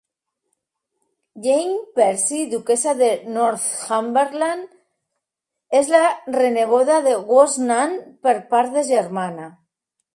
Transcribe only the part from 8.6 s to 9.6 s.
de germana.